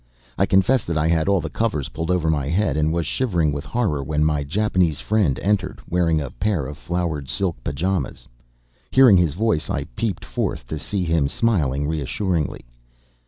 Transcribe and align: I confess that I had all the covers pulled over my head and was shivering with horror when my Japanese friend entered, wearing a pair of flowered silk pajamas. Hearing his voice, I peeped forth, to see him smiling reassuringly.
I 0.35 0.47
confess 0.47 0.83
that 0.85 0.97
I 0.97 1.07
had 1.07 1.27
all 1.29 1.41
the 1.41 1.47
covers 1.51 1.89
pulled 1.89 2.09
over 2.09 2.31
my 2.31 2.47
head 2.47 2.75
and 2.75 2.91
was 2.91 3.05
shivering 3.05 3.51
with 3.51 3.65
horror 3.67 4.03
when 4.03 4.25
my 4.25 4.43
Japanese 4.43 4.99
friend 4.99 5.37
entered, 5.37 5.79
wearing 5.87 6.19
a 6.19 6.31
pair 6.31 6.65
of 6.65 6.79
flowered 6.79 7.29
silk 7.29 7.63
pajamas. 7.63 8.27
Hearing 8.89 9.15
his 9.17 9.35
voice, 9.35 9.69
I 9.69 9.83
peeped 9.95 10.25
forth, 10.25 10.65
to 10.69 10.79
see 10.79 11.03
him 11.03 11.27
smiling 11.27 11.87
reassuringly. 11.87 12.65